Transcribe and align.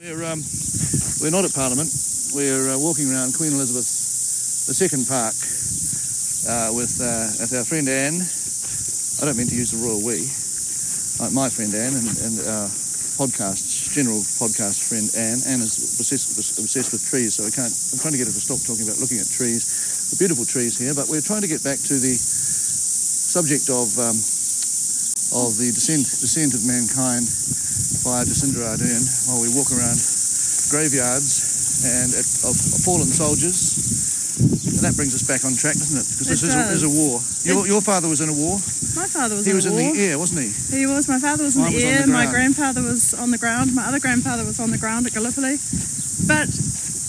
We're, 0.00 0.24
um, 0.24 0.40
we're 1.20 1.28
not 1.28 1.44
at 1.44 1.52
Parliament. 1.52 1.92
We're 2.32 2.72
uh, 2.72 2.80
walking 2.80 3.12
around 3.12 3.36
Queen 3.36 3.52
Elizabeth 3.52 3.84
II 3.84 5.04
Park 5.04 5.36
uh, 6.48 6.72
with, 6.72 6.96
uh, 7.04 7.28
with 7.36 7.52
our 7.52 7.68
friend 7.68 7.84
Anne. 7.84 8.16
I 8.16 9.28
don't 9.28 9.36
mean 9.36 9.52
to 9.52 9.60
use 9.60 9.76
the 9.76 9.80
royal 9.84 10.00
we. 10.00 10.24
My 11.36 11.52
friend 11.52 11.68
Anne 11.76 12.00
and, 12.00 12.08
and 12.16 12.34
our 12.48 12.72
podcast, 13.20 13.92
general 13.92 14.24
podcast 14.40 14.88
friend 14.88 15.04
Anne. 15.12 15.44
Anne 15.44 15.60
is 15.60 15.76
obsessed, 16.00 16.32
obsessed 16.56 16.96
with 16.96 17.04
trees, 17.04 17.36
so 17.36 17.44
I 17.44 17.52
can't, 17.52 17.68
I'm 17.68 18.00
trying 18.00 18.16
to 18.16 18.20
get 18.24 18.24
her 18.24 18.32
to 18.32 18.40
stop 18.40 18.64
talking 18.64 18.88
about 18.88 19.04
looking 19.04 19.20
at 19.20 19.28
trees. 19.28 20.16
The 20.16 20.16
beautiful 20.16 20.48
trees 20.48 20.80
here, 20.80 20.96
but 20.96 21.12
we're 21.12 21.20
trying 21.20 21.44
to 21.44 21.50
get 21.52 21.60
back 21.60 21.76
to 21.76 22.00
the 22.00 22.16
subject 22.16 23.68
of 23.68 23.92
um, 24.00 24.16
of 25.32 25.56
the 25.56 25.70
descent, 25.70 26.06
descent 26.20 26.54
of 26.54 26.66
mankind 26.66 27.26
via 28.02 28.24
Jacinda 28.26 28.62
Ardern 28.66 29.02
while 29.28 29.40
we 29.40 29.48
walk 29.54 29.70
around 29.70 29.98
graveyards 30.70 31.82
and 31.86 32.10
at, 32.14 32.26
of, 32.46 32.54
of 32.54 32.80
fallen 32.82 33.08
soldiers. 33.08 33.76
And 34.40 34.80
that 34.86 34.96
brings 34.96 35.14
us 35.14 35.22
back 35.22 35.44
on 35.44 35.52
track, 35.54 35.76
doesn't 35.76 36.00
it? 36.00 36.08
Because 36.08 36.28
this 36.28 36.42
is 36.42 36.54
a, 36.54 36.64
is 36.72 36.82
a 36.82 36.88
war. 36.88 37.20
Your, 37.44 37.66
your 37.66 37.82
father 37.82 38.08
was 38.08 38.20
in 38.20 38.28
a 38.30 38.32
war. 38.32 38.56
My 38.96 39.06
father 39.06 39.36
was 39.36 39.44
He 39.44 39.50
in 39.52 39.56
was 39.56 39.66
a 39.66 39.70
in 39.76 39.92
the 39.94 40.00
air, 40.00 40.18
wasn't 40.18 40.40
he? 40.48 40.50
He 40.78 40.86
was. 40.86 41.08
My 41.08 41.18
father 41.20 41.44
was 41.44 41.56
in 41.56 41.62
Mine 41.62 41.72
the 41.72 41.76
was 41.76 41.84
air. 41.84 42.02
the 42.02 42.12
my 42.12 42.26
grandfather 42.26 42.82
was 42.82 43.12
on 43.14 43.30
the 43.30 43.38
ground. 43.38 43.74
My 43.74 43.84
other 43.84 44.00
grandfather 44.00 44.44
was 44.44 44.58
on 44.58 44.70
the 44.70 44.78
ground 44.78 45.06
at 45.06 45.12
Gallipoli. 45.12 45.58
But 46.26 46.48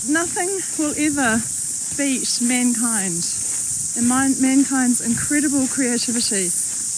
nothing 0.07 0.59
will 0.77 0.93
ever 0.99 1.40
beat 1.95 2.27
mankind 2.43 3.23
and 3.95 4.07
man- 4.07 4.35
mankind's 4.41 4.99
incredible 4.99 5.67
creativity. 5.67 6.51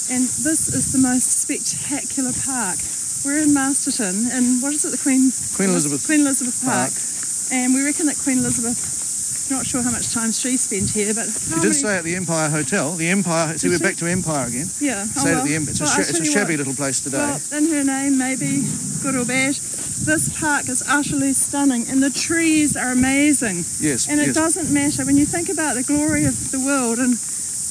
And 0.10 0.24
this 0.44 0.68
is 0.74 0.92
the 0.92 1.00
most 1.00 1.32
spectacular 1.32 2.32
park. 2.46 2.78
We're 3.26 3.40
in 3.44 3.54
Masterton, 3.54 4.28
and 4.32 4.62
what 4.62 4.74
is 4.74 4.84
it, 4.86 4.92
the 4.92 4.98
Queen 4.98 5.32
Queen 5.56 5.70
Elizabeth 5.70 6.06
Queen 6.06 6.22
Elizabeth 6.22 6.60
Park. 6.64 6.92
Park. 6.92 7.54
And 7.54 7.74
we 7.74 7.84
reckon 7.84 8.06
that 8.08 8.18
Queen 8.18 8.40
Elizabeth. 8.40 9.00
Not 9.52 9.66
sure 9.66 9.82
how 9.82 9.92
much 9.92 10.14
time 10.14 10.32
she 10.32 10.56
spent 10.58 10.90
here, 10.92 11.14
but 11.14 11.28
You 11.28 11.56
did 11.56 11.64
many- 11.64 11.74
stay 11.74 11.98
at 11.98 12.04
the 12.04 12.16
Empire 12.16 12.50
Hotel. 12.50 12.96
The 12.96 13.10
Empire. 13.10 13.58
See, 13.58 13.68
Did 13.68 13.74
we're 13.74 13.78
she? 13.78 13.84
back 13.84 13.98
to 13.98 14.08
Empire 14.08 14.48
again. 14.48 14.70
yeah. 14.80 15.06
oh 15.18 15.24
well. 15.24 15.40
at 15.40 15.48
the 15.48 15.56
It's 15.56 15.80
a, 15.80 15.84
Well, 15.84 15.92
sha- 15.92 16.02
I'll 16.02 16.10
it's 16.10 16.20
a 16.20 16.26
shabby 16.26 16.54
what. 16.54 16.60
little 16.60 16.74
place 16.76 17.00
today. 17.02 17.18
Well, 17.18 17.42
in 17.52 17.68
her 17.72 17.84
name, 17.84 18.18
maybe 18.18 18.64
good 19.04 19.16
or 19.16 19.26
bad, 19.26 19.56
this 19.56 20.30
park 20.40 20.70
is 20.70 20.82
utterly 20.88 21.34
stunning, 21.34 21.88
and 21.90 22.02
the 22.02 22.10
trees 22.10 22.76
are 22.78 22.92
amazing. 22.92 23.66
yes. 23.80 24.08
And 24.10 24.20
it 24.22 24.28
yes. 24.28 24.36
doesn't 24.36 24.72
matter 24.74 25.06
when 25.06 25.18
you 25.18 25.26
think 25.26 25.50
about 25.50 25.76
the 25.76 25.84
glory 25.84 26.24
of 26.26 26.52
the 26.52 26.60
world 26.60 26.98
and 27.00 27.20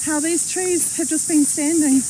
how 0.05 0.20
these 0.20 0.46
trees 0.50 0.96
have 0.98 1.08
just 1.08 1.27
been 1.27 1.44
standing, 1.46 2.02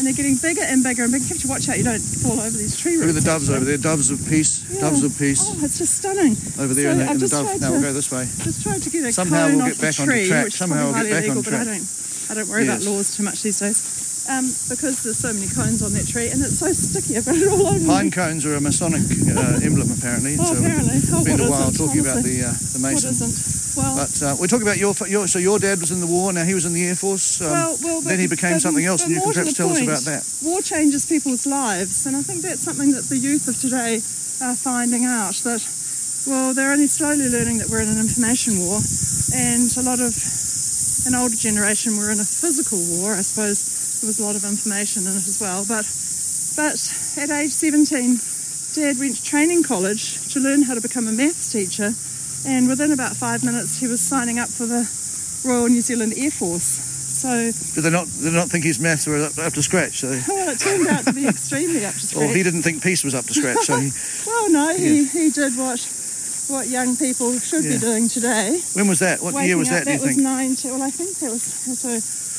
and 0.00 0.06
they're 0.08 0.16
getting 0.16 0.36
bigger 0.40 0.64
and 0.64 0.80
bigger 0.82 1.04
and 1.04 1.12
bigger. 1.12 1.24
You 1.28 1.36
have 1.36 1.42
to 1.44 1.48
watch 1.48 1.68
out 1.68 1.76
you 1.76 1.84
don't 1.84 2.00
fall 2.00 2.40
over 2.40 2.56
these 2.56 2.74
tree 2.80 2.96
roots. 2.96 3.06
Look 3.12 3.16
at 3.16 3.20
the 3.22 3.28
doves 3.30 3.50
over 3.52 3.64
there. 3.64 3.76
Doves 3.76 4.10
of 4.10 4.18
peace. 4.26 4.64
Yeah. 4.72 4.80
Doves 4.88 5.04
of 5.04 5.12
peace 5.18 5.44
Oh, 5.44 5.60
it's 5.62 5.76
just 5.76 6.00
stunning. 6.00 6.32
over 6.58 6.72
there 6.72 6.88
so 6.88 6.96
in 6.96 6.98
the, 6.98 7.10
in 7.12 7.18
the 7.20 7.28
dove. 7.28 7.44
tried 7.46 7.60
Now 7.60 7.70
we'll 7.72 7.82
go 7.84 7.92
this 7.92 8.10
way. 8.10 8.24
Just 8.40 8.62
trying 8.64 8.80
to 8.80 8.88
get 8.90 9.04
a 9.04 9.12
Somehow 9.12 9.46
cone 9.52 9.56
we'll 9.60 9.62
off 9.62 9.68
get 9.68 9.76
the 9.76 9.82
back 9.84 10.00
onto 10.00 10.10
tree, 10.12 10.26
track. 10.26 10.44
which 10.48 10.54
Somehow 10.56 10.84
we'll 10.90 11.02
get 11.04 11.10
back 11.12 11.28
on 11.28 11.36
illegal, 11.36 11.42
but 11.44 11.52
I 11.54 11.64
track. 11.64 11.76
don't, 11.76 11.86
I 12.30 12.34
don't 12.34 12.48
worry 12.48 12.64
about 12.64 12.80
laws 12.82 13.14
too 13.14 13.22
much 13.22 13.42
these 13.44 13.60
days. 13.60 14.26
Um, 14.28 14.44
because 14.68 15.02
there's 15.02 15.18
so 15.18 15.32
many 15.32 15.48
cones 15.48 15.82
on 15.82 15.92
that 15.94 16.06
tree, 16.06 16.28
and 16.30 16.40
it's 16.40 16.58
so 16.58 16.70
sticky. 16.72 17.16
I've 17.16 17.24
got 17.24 17.34
it 17.36 17.48
all 17.48 17.66
over 17.66 17.78
me. 17.80 17.86
Pine 17.86 18.10
cones 18.10 18.46
are 18.46 18.54
a 18.54 18.60
Masonic 18.60 19.02
uh, 19.36 19.60
emblem, 19.64 19.90
apparently. 19.90 20.36
Oh, 20.38 20.44
so 20.44 20.54
apparently. 20.60 21.00
Oh, 21.12 21.22
Spent 21.24 21.40
a 21.40 21.48
while 21.50 21.68
isn't, 21.70 21.86
talking 21.86 22.00
about 22.00 22.22
the 22.22 22.44
uh, 22.44 22.52
the 22.72 22.78
Mason. 22.78 23.12
Well, 23.76 23.96
But 23.96 24.22
uh, 24.22 24.36
we're 24.38 24.46
talking 24.46 24.66
about 24.66 24.78
your, 24.78 24.94
your. 25.06 25.28
So 25.28 25.38
your 25.38 25.58
dad 25.58 25.80
was 25.80 25.90
in 25.90 26.00
the 26.00 26.06
war. 26.06 26.32
Now 26.32 26.44
he 26.44 26.54
was 26.54 26.64
in 26.66 26.72
the 26.72 26.84
Air 26.86 26.96
Force. 26.96 27.40
Um, 27.40 27.50
well, 27.50 27.78
well, 27.82 28.00
then 28.00 28.18
he 28.18 28.26
became 28.26 28.54
but- 28.54 28.62
something 28.62 28.84
else, 28.84 29.04
and 29.04 29.12
you 29.12 29.20
can 29.20 29.32
perhaps 29.32 29.54
tell 29.54 29.70
us 29.70 29.80
about 29.80 30.04
that. 30.04 30.26
War 30.42 30.60
changes 30.60 31.06
people's 31.06 31.46
lives, 31.46 32.06
and 32.06 32.16
I 32.16 32.22
think 32.22 32.42
that's 32.42 32.62
something 32.62 32.92
that 32.92 33.04
the 33.08 33.16
youth 33.16 33.48
of 33.48 33.60
today 33.60 33.96
are 34.42 34.56
finding 34.56 35.04
out 35.04 35.34
that, 35.44 35.60
well, 36.26 36.54
they're 36.54 36.72
only 36.72 36.86
slowly 36.86 37.28
learning 37.28 37.58
that 37.58 37.68
we're 37.68 37.82
in 37.82 37.88
an 37.88 37.98
information 38.00 38.58
war, 38.58 38.80
and 39.34 39.70
a 39.76 39.82
lot 39.82 40.00
of 40.00 40.16
an 41.06 41.14
older 41.14 41.36
generation 41.36 41.96
were 41.96 42.10
in 42.10 42.20
a 42.20 42.24
physical 42.24 42.78
war. 42.98 43.14
I 43.14 43.22
suppose 43.22 44.00
there 44.00 44.08
was 44.08 44.18
a 44.20 44.24
lot 44.24 44.36
of 44.36 44.44
information 44.44 45.06
in 45.06 45.12
it 45.16 45.26
as 45.28 45.38
well, 45.40 45.64
but 45.68 45.86
but 46.56 46.76
at 47.16 47.30
age 47.30 47.52
17, 47.52 48.18
Dad 48.74 48.98
went 48.98 49.16
to 49.16 49.22
training 49.22 49.62
college 49.62 50.20
to 50.32 50.40
learn 50.40 50.62
how 50.62 50.74
to 50.74 50.80
become 50.80 51.06
a 51.08 51.12
maths 51.12 51.52
teacher, 51.52 51.94
and 52.46 52.68
within 52.68 52.92
about 52.92 53.16
five 53.16 53.44
minutes, 53.44 53.78
he 53.78 53.86
was 53.86 54.00
signing 54.00 54.38
up 54.38 54.48
for 54.48 54.66
the 54.66 54.88
Royal 55.44 55.68
New 55.68 55.80
Zealand 55.80 56.14
Air 56.16 56.30
Force. 56.30 56.86
So, 57.10 57.50
Did 57.74 57.84
they 57.84 57.90
not? 57.90 58.06
Did 58.06 58.22
they 58.22 58.30
not 58.32 58.48
think 58.48 58.64
his 58.64 58.78
maths 58.80 59.06
were 59.06 59.24
up, 59.24 59.36
up 59.38 59.52
to 59.54 59.62
scratch? 59.62 59.98
So 60.00 60.08
well, 60.28 60.48
it 60.50 60.58
turned 60.58 60.86
out 60.86 61.04
to 61.04 61.12
be 61.12 61.26
extremely 61.26 61.84
up 61.84 61.94
to 61.94 62.00
scratch. 62.00 62.20
Well, 62.24 62.32
he 62.34 62.42
didn't 62.42 62.62
think 62.62 62.82
peace 62.82 63.04
was 63.04 63.14
up 63.14 63.26
to 63.26 63.34
scratch. 63.34 63.64
So 63.66 63.78
he, 63.78 63.90
Well, 64.26 64.50
no, 64.50 64.74
he, 64.76 65.04
he 65.04 65.30
did 65.30 65.56
what 65.56 65.80
what 66.48 66.66
young 66.68 66.96
people 66.96 67.38
should 67.38 67.64
Yeah. 67.64 67.72
be 67.72 67.78
doing 67.78 68.08
today. 68.08 68.60
when 68.74 68.88
was 68.88 68.98
that? 69.00 69.20
What 69.22 69.44
year 69.46 69.56
was 69.58 69.68
up, 69.70 69.84
that? 69.84 69.84
Do 69.84 69.90
you 69.92 69.98
That 69.98 70.06
was 70.06 70.14
think? 70.16 70.24
19, 70.26 70.70
well, 70.72 70.82
I 70.82 70.90
think 70.90 71.16
that 71.18 71.30
was 71.30 71.42
so 71.42 71.88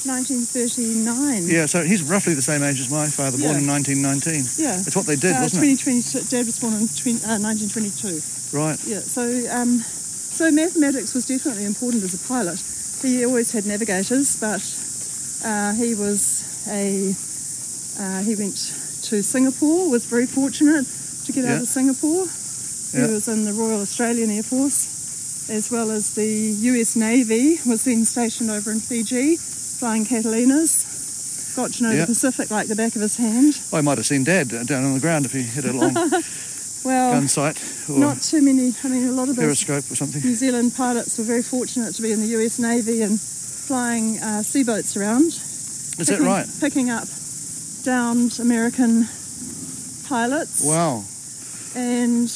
1939. 0.10 1.48
Yeah. 1.48 1.66
So 1.66 1.84
he's 1.84 2.04
roughly 2.04 2.34
the 2.34 2.42
same 2.42 2.64
age 2.64 2.80
as 2.80 2.90
my 2.90 3.08
father, 3.08 3.38
born 3.38 3.54
Yeah. 3.54 3.60
in 3.60 3.68
1919. 3.68 4.46
Yeah. 4.58 4.78
That's 4.84 4.96
what 4.96 5.06
they 5.06 5.16
did, 5.16 5.36
Uh, 5.36 5.42
wasn't 5.42 5.64
it? 5.64 5.80
2022 5.80 6.28
Dad 6.30 6.46
was 6.46 6.60
born 6.60 6.74
in 6.74 6.88
20, 6.88 7.24
uh, 7.24 7.38
1922. 7.40 8.22
Right. 8.52 8.78
Yeah, 8.86 9.00
so 9.00 9.24
um, 9.52 9.80
so 9.80 10.52
mathematics 10.52 11.14
was 11.14 11.26
definitely 11.26 11.66
important 11.66 12.04
as 12.04 12.14
a 12.14 12.28
pilot. 12.28 12.60
He 13.02 13.26
always 13.26 13.52
had 13.52 13.66
navigators, 13.66 14.36
but 14.40 14.62
uh, 15.46 15.74
he 15.74 15.96
was 15.96 16.44
a 16.68 17.16
uh, 18.00 18.22
he 18.24 18.36
went 18.36 18.56
to 19.04 19.22
Singapore. 19.24 19.90
Was 19.90 20.06
very 20.06 20.26
fortunate 20.28 20.86
to 21.26 21.32
get 21.32 21.44
Yeah. 21.46 21.56
out 21.56 21.62
of 21.62 21.68
Singapore. 21.68 22.26
Yeah. 22.94 23.08
He 23.08 23.14
was 23.14 23.28
in 23.28 23.46
the 23.46 23.54
Royal 23.54 23.82
Australian 23.82 24.30
Air 24.30 24.44
Force, 24.44 25.50
as 25.50 25.72
well 25.72 25.90
as 25.92 26.14
the 26.14 26.28
U.S. 26.28 26.96
Navy. 26.96 27.60
Was 27.66 27.86
then 27.86 28.06
stationed 28.06 28.52
over 28.52 28.72
in 28.72 28.80
Fiji, 28.82 29.38
flying 29.38 30.06
Catalinas. 30.06 31.56
Got 31.56 31.74
to 31.74 31.84
know 31.84 31.92
Yeah. 31.92 32.02
the 32.02 32.08
Pacific 32.08 32.52
like 32.52 32.68
the 32.68 32.76
back 32.76 32.96
of 32.96 33.02
his 33.02 33.16
hand. 33.18 33.60
I 33.74 33.82
might 33.82 33.98
have 33.98 34.06
seen 34.08 34.24
Dad 34.24 34.50
down 34.68 34.84
on 34.86 34.94
the 34.94 35.00
ground 35.00 35.26
if 35.26 35.32
he 35.34 35.42
hit 35.44 35.66
a 35.66 35.74
long 35.74 35.94
Well, 36.84 37.14
gun 37.14 37.28
sight 37.28 37.58
not 37.88 38.22
too 38.22 38.42
many. 38.42 38.74
I 38.84 38.88
mean, 38.88 39.08
a 39.08 39.12
lot 39.12 39.30
of 39.30 39.36
periscope 39.36 39.90
or 39.92 39.96
something. 39.96 40.22
New 40.22 40.36
Zealand 40.36 40.74
pilots 40.76 41.18
were 41.18 41.24
very 41.24 41.44
fortunate 41.44 41.94
to 41.96 42.02
be 42.02 42.12
in 42.12 42.20
the 42.22 42.28
US 42.40 42.58
Navy 42.60 43.02
and 43.04 43.20
flying 43.20 44.18
uh, 44.20 44.42
seaboats 44.42 44.98
around. 44.98 45.28
Is 45.28 45.96
that 45.98 46.08
picking- 46.18 46.26
right? 46.26 46.48
Picking 46.60 46.90
up 46.90 47.08
downed 47.84 48.40
American 48.40 49.08
pilots 50.08 50.64
Wow. 50.66 51.04
and 51.76 52.30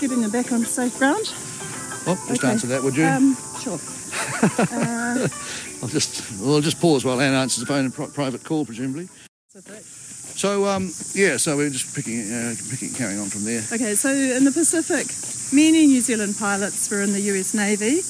getting 0.00 0.20
them 0.22 0.30
back 0.30 0.52
on 0.52 0.64
safe 0.66 0.96
ground. 0.98 1.26
Oh, 2.06 2.16
just 2.28 2.40
Okay. 2.42 2.48
answer 2.52 2.66
that, 2.68 2.82
would 2.82 2.96
you? 2.96 3.04
Um, 3.06 3.36
sure. 3.60 3.78
uh, 4.58 5.28
I'll 5.82 5.88
just 5.88 6.40
we'll 6.40 6.60
just 6.60 6.80
pause 6.80 7.04
while 7.04 7.20
Anne 7.20 7.34
answers 7.34 7.60
the 7.60 7.66
phone 7.66 7.84
in 7.86 7.92
pri- 7.92 8.06
private 8.08 8.42
call, 8.44 8.64
presumably. 8.64 9.08
So 10.40 10.64
um, 10.64 10.94
yeah, 11.12 11.36
so 11.36 11.54
we're 11.54 11.68
just 11.68 11.94
picking, 11.94 12.32
uh, 12.32 12.54
picking, 12.70 12.94
carrying 12.94 13.20
on 13.20 13.28
from 13.28 13.44
there. 13.44 13.62
okay, 13.70 13.94
so 13.94 14.08
in 14.08 14.44
the 14.44 14.50
Pacific, 14.50 15.12
many 15.52 15.86
New 15.86 16.00
Zealand 16.00 16.38
pilots 16.38 16.88
were 16.88 17.02
in 17.02 17.12
the 17.12 17.20
US 17.36 17.52
Navy, 17.52 18.00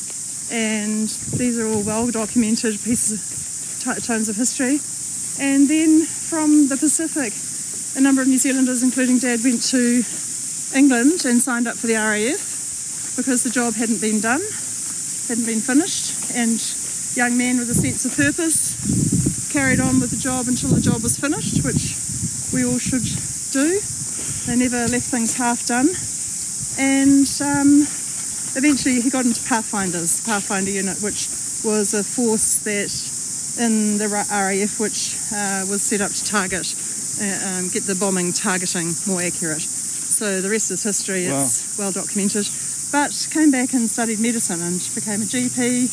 and 0.54 1.08
these 1.34 1.58
are 1.58 1.66
all 1.66 1.82
well 1.82 2.08
documented 2.12 2.80
pieces 2.84 3.18
of 3.84 3.96
t- 3.96 4.00
tomes 4.00 4.28
of 4.28 4.36
history. 4.36 4.78
And 5.42 5.66
then 5.66 6.06
from 6.06 6.68
the 6.68 6.76
Pacific, 6.76 7.34
a 7.98 8.00
number 8.00 8.22
of 8.22 8.28
New 8.28 8.38
Zealanders, 8.38 8.84
including 8.84 9.18
Dad, 9.18 9.40
went 9.42 9.62
to 9.74 10.04
England 10.72 11.24
and 11.26 11.42
signed 11.42 11.66
up 11.66 11.78
for 11.78 11.88
the 11.88 11.94
RAF 11.94 13.16
because 13.16 13.42
the 13.42 13.50
job 13.50 13.74
hadn't 13.74 14.00
been 14.00 14.20
done, 14.20 14.42
hadn't 15.26 15.46
been 15.46 15.58
finished, 15.58 16.30
and 16.30 16.62
young 17.16 17.36
men 17.36 17.58
with 17.58 17.68
a 17.70 17.74
sense 17.74 18.04
of 18.04 18.14
purpose 18.14 18.78
carried 19.50 19.80
on 19.80 19.98
with 19.98 20.10
the 20.10 20.16
job 20.16 20.46
until 20.46 20.70
the 20.70 20.80
job 20.80 21.02
was 21.02 21.16
finished, 21.16 21.64
which 21.64 21.99
we 22.52 22.64
all 22.64 22.78
should 22.78 23.04
do. 23.52 23.80
They 24.46 24.56
never 24.56 24.86
left 24.88 25.06
things 25.10 25.34
half 25.34 25.66
done. 25.66 25.88
And 26.78 27.26
um, 27.42 27.82
eventually 28.56 29.00
he 29.00 29.10
got 29.10 29.24
into 29.24 29.42
Pathfinders, 29.46 30.20
Pathfinder 30.22 30.70
unit, 30.70 31.02
which 31.02 31.28
was 31.64 31.94
a 31.94 32.02
force 32.02 32.56
that 32.64 32.90
in 33.62 33.98
the 33.98 34.08
RAF 34.08 34.80
which 34.80 35.16
uh, 35.32 35.66
was 35.68 35.82
set 35.82 36.00
up 36.00 36.12
to 36.12 36.24
target, 36.24 36.74
uh, 37.20 37.58
um, 37.58 37.68
get 37.68 37.84
the 37.84 37.94
bombing 37.94 38.32
targeting 38.32 38.94
more 39.06 39.20
accurate. 39.20 39.62
So 39.62 40.40
the 40.40 40.50
rest 40.50 40.70
is 40.70 40.82
history, 40.82 41.26
it's 41.26 41.78
well 41.78 41.92
documented. 41.92 42.48
But 42.90 43.28
came 43.30 43.50
back 43.50 43.72
and 43.74 43.88
studied 43.88 44.18
medicine 44.18 44.60
and 44.62 44.80
became 44.94 45.22
a 45.22 45.24
GP. 45.24 45.84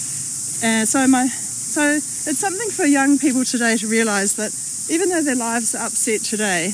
Uh, 0.63 0.85
so 0.85 1.07
my 1.07 1.27
so 1.27 1.81
it's 1.95 2.39
something 2.39 2.69
for 2.71 2.85
young 2.85 3.19
people 3.19 3.43
today 3.43 3.77
to 3.77 3.87
realise 3.87 4.33
that 4.33 4.51
even 4.89 5.09
though 5.09 5.21
their 5.21 5.35
lives 5.35 5.75
are 5.75 5.85
upset 5.87 6.21
today, 6.21 6.73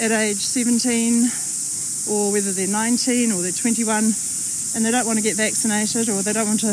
at 0.00 0.10
age 0.12 0.38
17 0.40 1.28
or 2.10 2.32
whether 2.32 2.52
they're 2.52 2.66
19 2.66 3.32
or 3.32 3.42
they're 3.42 3.52
21 3.52 4.04
and 4.74 4.84
they 4.84 4.90
don't 4.90 5.04
want 5.06 5.18
to 5.18 5.22
get 5.22 5.36
vaccinated 5.36 6.08
or 6.08 6.22
they 6.22 6.32
don't 6.32 6.48
want 6.48 6.60
to, 6.60 6.72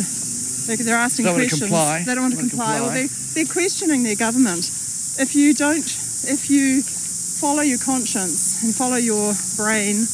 they- 0.68 0.75
they're 0.77 0.95
asking 0.95 1.25
Don't 1.25 1.36
want 1.36 1.50
to 1.50 1.50
questions. 1.50 1.69
comply. 1.69 2.04
They 2.06 2.15
don't 2.15 2.24
want 2.24 2.33
to 2.36 2.39
Don't 2.39 2.50
comply, 2.50 2.75
or 2.80 2.80
comply. 2.88 2.94
they're, 3.07 3.07
they're 3.45 3.54
questioning 3.54 4.04
their 4.04 4.15
government. 4.15 4.71
If 5.19 5.36
you 5.36 5.54
don't, 5.54 5.83
if 6.24 6.50
you 6.50 6.81
follow 6.83 7.62
your 7.62 7.80
conscience 7.80 8.63
and 8.63 8.74
follow 8.74 8.95
your 8.98 9.33
brain 9.57 10.07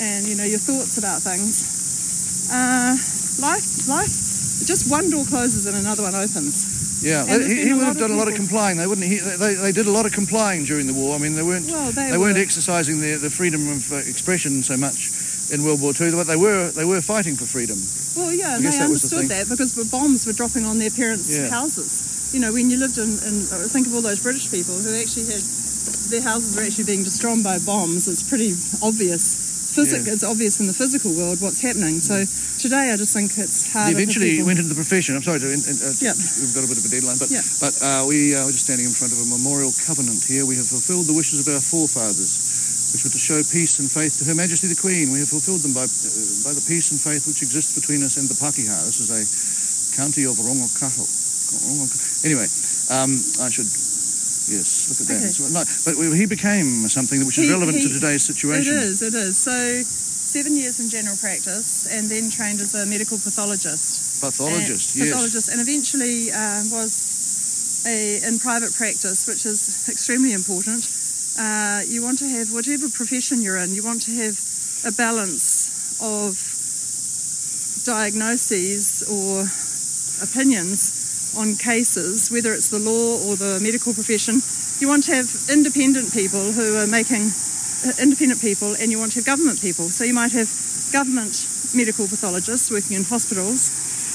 and 0.00 0.26
you 0.26 0.34
know 0.34 0.44
your 0.44 0.58
thoughts 0.58 0.98
about 0.98 1.22
things. 1.22 2.48
Uh, 2.50 2.96
life, 3.40 3.86
life, 3.88 4.10
just 4.66 4.90
one 4.90 5.08
door 5.10 5.24
closes 5.24 5.66
and 5.66 5.76
another 5.76 6.02
one 6.02 6.14
opens. 6.14 6.66
Yeah, 7.04 7.26
he, 7.26 7.66
he 7.68 7.72
would 7.74 7.84
have 7.84 7.98
done 7.98 8.10
a 8.10 8.16
lot 8.16 8.28
of 8.28 8.34
complying. 8.34 8.76
They 8.78 8.86
wouldn't. 8.86 9.06
He, 9.06 9.18
they, 9.18 9.54
they 9.54 9.72
did 9.72 9.86
a 9.86 9.90
lot 9.90 10.06
of 10.06 10.12
complying 10.12 10.64
during 10.64 10.86
the 10.86 10.94
war. 10.94 11.14
I 11.14 11.18
mean, 11.18 11.34
they 11.34 11.42
weren't. 11.42 11.66
Well, 11.66 11.92
they, 11.92 12.10
They 12.10 12.18
weren't 12.18 12.38
exercising 12.38 13.00
their, 13.00 13.18
the 13.18 13.30
freedom 13.30 13.68
of 13.68 13.92
uh, 13.92 13.96
expression 13.96 14.62
so 14.62 14.76
much 14.76 15.12
in 15.52 15.62
World 15.64 15.80
War 15.82 15.92
II, 15.98 16.12
but 16.12 16.26
they 16.26 16.36
were 16.36 16.70
they 16.70 16.84
were 16.84 17.00
fighting 17.02 17.36
for 17.36 17.44
freedom. 17.44 17.78
Well, 18.16 18.32
yeah, 18.32 18.52
I 18.52 18.54
and 18.54 18.62
guess 18.62 18.78
they 18.78 18.84
that 18.84 18.90
was 18.90 19.02
the 19.02 19.16
understood 19.16 19.36
that 19.36 19.48
because 19.50 19.74
the 19.74 19.84
bombs 19.84 20.26
were 20.26 20.32
dropping 20.32 20.64
on 20.64 20.78
their 20.78 20.90
parents' 20.90 21.36
Yeah. 21.36 21.48
houses. 21.50 22.32
You 22.32 22.40
know, 22.40 22.52
when 22.52 22.70
you 22.70 22.78
lived 22.78 22.98
in, 22.98 23.18
in, 23.22 23.44
uh, 23.52 23.68
think 23.68 23.86
of 23.86 23.94
all 23.94 24.00
those 24.02 24.20
British 24.20 24.50
people 24.50 24.74
who 24.74 24.94
actually 24.96 25.26
had 25.26 25.42
their 26.10 26.22
houses 26.22 26.56
were 26.56 26.62
actually 26.62 26.84
being 26.84 27.04
destroyed 27.04 27.44
by 27.44 27.58
bombs. 27.58 28.08
It's 28.08 28.22
pretty 28.22 28.56
obvious. 28.82 29.36
Physic, 29.74 30.06
Yeah. 30.06 30.14
It's 30.14 30.24
obvious 30.24 30.60
in 30.60 30.66
the 30.66 30.72
physical 30.72 31.12
world 31.12 31.40
what's 31.40 31.60
happening. 31.60 32.00
So 32.00 32.24
today, 32.64 32.88
I 32.92 32.96
just 32.96 33.12
think 33.12 33.36
it's 33.36 33.68
hard. 33.68 33.92
He 33.92 33.92
eventually 33.92 34.40
went 34.42 34.56
into 34.58 34.72
the 34.72 34.80
profession. 34.80 35.12
I'm 35.16 35.22
sorry 35.22 35.40
to. 35.44 35.48
Uh, 35.52 35.92
Yeah. 36.00 36.16
We've 36.40 36.56
got 36.56 36.64
a 36.64 36.70
bit 36.72 36.80
of 36.80 36.86
a 36.88 36.92
deadline, 36.92 37.20
but 37.20 37.28
Yeah. 37.28 37.44
but 37.60 37.76
uh, 37.84 38.08
we 38.08 38.32
uh, 38.32 38.48
we're 38.48 38.56
just 38.56 38.64
standing 38.64 38.88
in 38.88 38.96
front 38.96 39.12
of 39.12 39.20
a 39.20 39.28
memorial 39.28 39.72
covenant 39.84 40.24
here. 40.24 40.48
We 40.48 40.56
have 40.56 40.66
fulfilled 40.66 41.04
the 41.06 41.16
wishes 41.20 41.44
of 41.44 41.46
our 41.52 41.60
forefathers, 41.60 42.32
which 42.96 43.04
were 43.04 43.12
to 43.12 43.20
show 43.20 43.38
peace 43.44 43.76
and 43.78 43.92
faith 43.92 44.16
to 44.18 44.24
Her 44.24 44.34
Majesty 44.34 44.66
the 44.72 44.80
Queen. 44.80 45.12
We 45.12 45.20
have 45.20 45.28
fulfilled 45.28 45.60
them 45.60 45.76
by 45.76 45.84
uh, 45.84 46.24
by 46.48 46.52
the 46.56 46.64
peace 46.64 46.88
and 46.88 46.98
faith 47.00 47.28
which 47.28 47.44
exists 47.44 47.76
between 47.76 48.00
us 48.02 48.16
and 48.16 48.24
the 48.32 48.38
Pakeha. 48.40 48.80
This 48.88 48.98
is 49.04 49.12
a 49.12 49.20
county 50.00 50.24
of. 50.24 50.40
Rongokako. 50.40 51.04
Anyway, 52.24 52.48
um, 52.90 53.12
I 53.44 53.52
should. 53.52 53.68
Yes, 54.48 54.88
look 54.92 55.00
at 55.00 55.06
that. 55.08 55.24
Okay. 55.24 55.96
But 56.08 56.16
he 56.16 56.26
became 56.26 56.88
something 56.88 57.24
which 57.24 57.38
is 57.38 57.46
He- 57.46 57.52
relevant 57.52 57.80
to 57.84 57.88
today's 57.88 58.24
situation. 58.24 58.74
It 58.76 58.82
is. 58.82 59.02
It 59.02 59.14
is. 59.14 59.36
So. 59.36 59.52
Seven 60.34 60.56
years 60.56 60.80
in 60.80 60.88
general 60.90 61.16
practice, 61.16 61.86
and 61.86 62.10
then 62.10 62.28
trained 62.28 62.58
as 62.58 62.74
a 62.74 62.84
medical 62.86 63.18
pathologist. 63.18 64.20
Pathologist, 64.20 64.96
and, 64.96 65.06
yes. 65.06 65.14
pathologist, 65.14 65.48
and 65.48 65.60
eventually 65.60 66.32
uh, 66.32 66.64
was 66.74 67.86
a 67.86 68.18
in 68.26 68.40
private 68.40 68.74
practice, 68.74 69.28
which 69.28 69.46
is 69.46 69.86
extremely 69.88 70.32
important. 70.32 70.90
Uh, 71.38 71.82
you 71.86 72.02
want 72.02 72.18
to 72.18 72.26
have 72.26 72.50
whatever 72.52 72.88
profession 72.88 73.42
you're 73.42 73.58
in, 73.58 73.76
you 73.78 73.84
want 73.84 74.02
to 74.02 74.10
have 74.10 74.34
a 74.82 74.90
balance 74.90 75.70
of 76.02 76.34
diagnoses 77.86 79.06
or 79.06 79.46
opinions 80.20 81.30
on 81.38 81.54
cases, 81.54 82.28
whether 82.32 82.52
it's 82.52 82.74
the 82.74 82.82
law 82.82 83.22
or 83.22 83.36
the 83.36 83.60
medical 83.62 83.94
profession. 83.94 84.42
You 84.80 84.88
want 84.88 85.04
to 85.04 85.14
have 85.14 85.30
independent 85.48 86.12
people 86.12 86.50
who 86.50 86.74
are 86.74 86.88
making 86.88 87.30
uh, 87.30 87.43
independent 88.00 88.40
people, 88.40 88.74
and 88.80 88.90
you 88.90 88.98
want 88.98 89.12
to 89.12 89.18
have 89.18 89.26
government 89.26 89.60
people. 89.60 89.88
So 89.88 90.04
you 90.04 90.14
might 90.14 90.32
have 90.32 90.48
government 90.92 91.46
medical 91.74 92.06
pathologists 92.06 92.70
working 92.70 92.96
in 92.96 93.04
hospitals, 93.04 93.70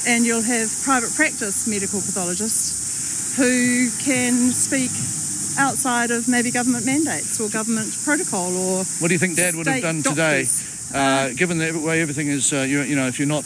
and 0.06 0.24
you'll 0.24 0.42
have 0.42 0.70
private 0.82 1.12
practice 1.14 1.66
medical 1.66 2.00
pathologists 2.00 3.36
who 3.36 3.90
can 4.02 4.52
speak 4.52 4.90
outside 5.58 6.10
of 6.10 6.28
maybe 6.28 6.50
government 6.50 6.86
mandates 6.86 7.40
or 7.40 7.48
government 7.48 7.96
protocol 8.04 8.56
or 8.56 8.84
What 8.98 9.08
do 9.08 9.14
you 9.14 9.18
think 9.18 9.36
Dad 9.36 9.54
would 9.54 9.66
have 9.66 9.82
done 9.82 10.02
today? 10.02 10.46
uh, 10.94 11.30
given 11.30 11.58
the 11.58 11.72
way 11.78 12.02
everything 12.02 12.28
is, 12.28 12.52
uh, 12.52 12.62
you, 12.62 12.82
you 12.82 12.96
know, 12.96 13.06
if 13.06 13.18
you're 13.18 13.28
not 13.28 13.44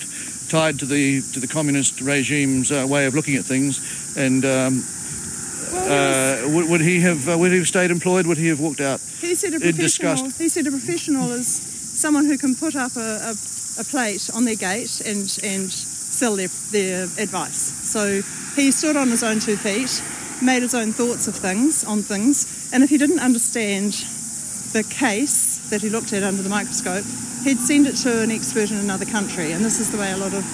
tied 0.48 0.78
to 0.78 0.86
the 0.86 1.20
to 1.32 1.40
the 1.40 1.48
communist 1.48 2.00
regime's 2.00 2.70
uh, 2.70 2.86
way 2.88 3.06
of 3.06 3.14
looking 3.14 3.36
at 3.36 3.44
things, 3.44 4.16
and 4.16 4.44
um. 4.44 4.84
Uh, 5.74 6.48
would, 6.48 6.68
would 6.68 6.80
he 6.80 7.00
have 7.00 7.28
uh, 7.28 7.36
would 7.38 7.50
he 7.52 7.58
have 7.58 7.66
stayed 7.66 7.90
employed? 7.90 8.26
Would 8.26 8.38
he 8.38 8.48
have 8.48 8.60
walked 8.60 8.80
out? 8.80 9.00
He 9.20 9.34
said 9.34 9.54
a 9.54 9.60
professional. 9.60 10.30
He 10.30 10.48
said 10.48 10.66
a 10.66 10.70
professional 10.70 11.30
is 11.30 11.46
someone 11.46 12.26
who 12.26 12.38
can 12.38 12.54
put 12.54 12.74
up 12.76 12.96
a, 12.96 13.00
a, 13.00 13.34
a 13.80 13.84
plate 13.84 14.30
on 14.34 14.44
their 14.44 14.56
gate 14.56 15.00
and 15.04 15.38
and 15.42 15.70
sell 15.70 16.36
their 16.36 16.48
their 16.70 17.04
advice. 17.18 17.90
So 17.90 18.22
he 18.54 18.70
stood 18.70 18.96
on 18.96 19.08
his 19.08 19.22
own 19.22 19.40
two 19.40 19.56
feet, 19.56 20.02
made 20.42 20.62
his 20.62 20.74
own 20.74 20.92
thoughts 20.92 21.28
of 21.28 21.34
things 21.34 21.84
on 21.84 22.02
things, 22.02 22.70
and 22.72 22.82
if 22.82 22.90
he 22.90 22.98
didn't 22.98 23.20
understand 23.20 23.92
the 24.72 24.82
case 24.82 25.68
that 25.70 25.82
he 25.82 25.88
looked 25.88 26.12
at 26.12 26.22
under 26.22 26.42
the 26.42 26.48
microscope, 26.48 27.04
he'd 27.44 27.60
send 27.60 27.86
it 27.86 27.96
to 27.96 28.22
an 28.22 28.30
expert 28.30 28.70
in 28.70 28.78
another 28.78 29.04
country. 29.04 29.52
And 29.52 29.64
this 29.64 29.78
is 29.78 29.90
the 29.90 29.98
way 29.98 30.10
a 30.10 30.16
lot 30.16 30.34
of 30.34 30.44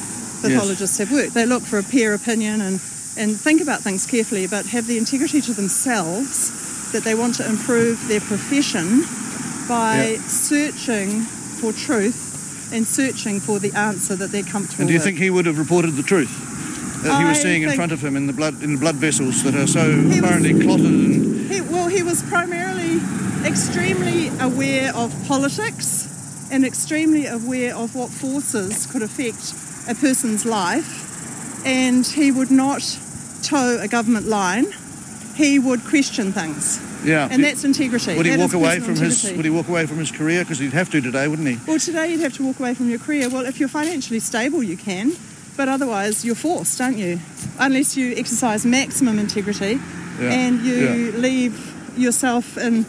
pathologists 0.43 0.99
have 0.99 1.11
worked. 1.11 1.33
They 1.33 1.47
look 1.47 1.63
for 1.63 1.79
a 1.79 1.83
peer 1.83 2.13
opinion 2.15 2.61
and 2.61 2.81
and 3.17 3.39
think 3.39 3.61
about 3.61 3.81
things 3.83 4.07
carefully, 4.07 4.47
but 4.47 4.67
have 4.67 4.87
the 4.87 4.97
integrity 4.99 5.41
to 5.43 5.53
themselves 5.53 6.93
that 6.93 7.05
they 7.05 7.15
want 7.15 7.35
to 7.37 7.49
improve 7.49 8.07
their 8.09 8.21
profession 8.21 9.03
by 9.69 10.17
searching 10.27 11.23
for 11.61 11.73
truth 11.73 12.73
and 12.73 12.87
searching 12.87 13.41
for 13.41 13.59
the 13.59 13.73
answer 13.73 14.17
that 14.17 14.31
they're 14.31 14.43
comfortable 14.43 14.83
And 14.83 14.89
do 14.89 14.93
you 14.95 14.99
with. 14.99 15.05
think 15.05 15.19
he 15.19 15.31
would 15.31 15.47
have 15.47 15.59
reported 15.59 15.93
the 15.97 16.03
truth 16.03 16.31
that 17.03 17.19
he 17.21 17.25
was 17.25 17.41
seeing 17.41 17.63
in 17.63 17.71
front 17.73 17.93
of 17.93 18.03
him 18.03 18.17
in 18.17 18.27
the 18.27 18.33
blood 18.33 18.63
in 18.63 18.75
the 18.75 18.79
blood 18.79 18.97
vessels 18.97 19.43
that 19.45 19.55
are 19.55 19.67
so 19.67 19.89
was- 20.03 20.19
apparently 20.19 20.53
clotted 20.61 20.87
and 20.87 21.51
He, 21.51 21.61
well, 21.61 21.89
he 21.89 22.03
was 22.03 22.23
primarily 22.25 23.01
extremely 23.45 24.29
aware 24.39 24.95
of 24.95 25.15
politics 25.27 26.07
and 26.53 26.65
extremely 26.65 27.27
aware 27.27 27.75
of 27.77 27.95
what 27.95 28.11
forces 28.11 28.87
could 28.87 29.03
affect 29.03 29.55
a 29.89 29.95
person's 29.95 30.45
life. 30.45 31.07
And 31.65 32.07
he 32.07 32.31
would 32.33 32.51
not 32.51 32.83
toe 33.43 33.79
a 33.81 33.89
government 33.89 34.27
line. 34.27 34.67
He 35.35 35.59
would 35.59 35.85
question 35.85 36.33
things. 36.33 36.79
yeah. 37.05 37.29
And 37.31 37.43
that's 37.43 37.65
integrity. 37.65 38.17
would 38.17 38.27
he 38.27 38.33
That 38.33 38.41
walk 38.41 38.53
away 38.53 38.81
from 38.81 38.97
his. 38.97 39.25
Would 39.33 39.45
he 39.45 39.51
walk 39.51 39.69
away 39.69 39.87
from 39.87 39.99
his 39.99 40.11
career 40.11 40.43
because 40.45 40.59
he'd 40.59 40.73
have 40.73 40.91
to 40.91 41.01
today, 41.01 41.29
wouldn't 41.29 41.49
he? 41.49 41.59
Well, 41.67 41.79
today 41.79 42.11
you'd 42.13 42.21
have 42.21 42.35
to 42.37 42.45
walk 42.45 42.61
away 42.61 42.75
from 42.75 42.91
your 42.91 42.99
career. 42.99 43.29
Well, 43.29 43.47
if 43.47 43.59
you're 43.61 43.69
financially 43.71 44.21
stable, 44.21 44.63
you 44.63 44.77
can, 44.77 45.13
but 45.57 45.69
otherwise 45.69 46.25
you're 46.25 46.35
forced, 46.35 46.81
aren't 46.81 46.99
you? 46.99 47.19
Unless 47.59 47.97
you 47.97 48.15
exercise 48.17 48.67
maximum 48.67 49.19
integrity 49.19 49.79
Yeah. 50.21 50.31
and 50.33 50.61
you 50.63 50.75
Yeah. 50.75 51.19
leave 51.19 51.73
yourself 51.97 52.59
in 52.59 52.85